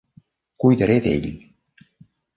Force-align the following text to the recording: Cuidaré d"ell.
Cuidaré 0.63 0.97
d"ell. 1.05 1.27